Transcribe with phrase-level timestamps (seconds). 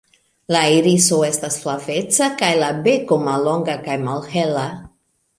[0.53, 4.65] La iriso estas flaveca kaj la beko mallonga kaj malhela.